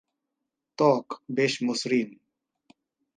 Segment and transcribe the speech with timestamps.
[0.77, 1.05] ত্বক
[1.35, 2.09] বেশ মসৃণ।